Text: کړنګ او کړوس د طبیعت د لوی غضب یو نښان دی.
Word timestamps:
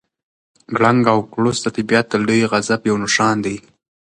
کړنګ 0.75 1.01
او 1.13 1.19
کړوس 1.33 1.57
د 1.61 1.67
طبیعت 1.77 2.05
د 2.09 2.13
لوی 2.25 2.41
غضب 2.51 2.81
یو 2.89 2.95
نښان 3.03 3.37
دی. 3.45 3.57